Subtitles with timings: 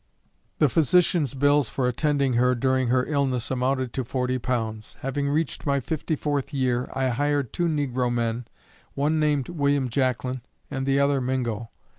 [0.57, 4.97] The physician's bills for attending her during her illness amounted to forty pounds.
[5.01, 8.47] Having reached my fifty fourth year, I hired two negro men,
[8.95, 10.41] one named William Jacklin,
[10.71, 11.69] and the other Mingo.